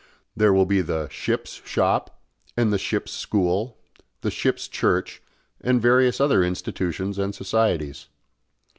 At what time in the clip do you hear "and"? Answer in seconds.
2.57-2.73, 5.63-5.79, 7.19-7.35